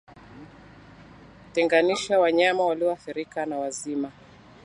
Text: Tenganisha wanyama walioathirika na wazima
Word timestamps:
Tenganisha 1.53 2.19
wanyama 2.19 2.65
walioathirika 2.65 3.45
na 3.45 3.57
wazima 3.57 4.11